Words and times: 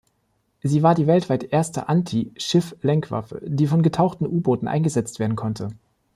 Sie 0.63 0.81
war 0.81 0.95
die 0.95 1.05
weltweit 1.05 1.43
erste 1.53 1.87
Anti-Schiff-Lenkwaffe, 1.87 3.39
die 3.45 3.67
von 3.67 3.83
getauchten 3.83 4.25
U-Booten 4.25 4.67
eingesetzt 4.67 5.19
werden 5.19 5.35
konnte. 5.35 5.75